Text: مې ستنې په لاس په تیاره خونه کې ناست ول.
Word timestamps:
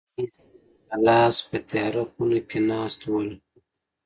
مې 0.03 0.07
ستنې 0.07 0.27
په 0.89 0.95
لاس 1.07 1.35
په 1.49 1.57
تیاره 1.69 2.03
خونه 2.11 2.39
کې 2.49 2.59
ناست 2.69 3.01
ول. 3.11 3.29